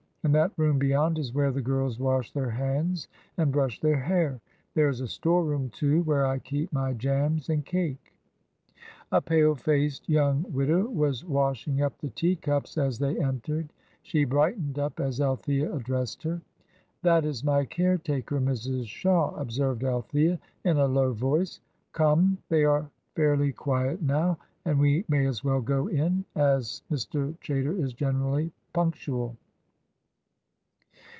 [0.23, 3.07] And that room beyond is where the girls wash their hands
[3.37, 4.39] and brush their hair.
[4.75, 8.13] There is a store room, too, where I keep my jams and cake."
[9.11, 13.73] A pale faced young widow was washing up the tea cups as they entered.
[14.03, 16.39] She brightened up as Althea addressed her.
[17.01, 18.85] "That is my caretaker, Mrs.
[18.85, 21.61] Shaw," observed Althea, in a low voice.
[21.93, 27.35] "Come, they are fairly quiet now, and we may as well go in, as Mr.
[27.39, 29.35] Chaytor is generally punctual."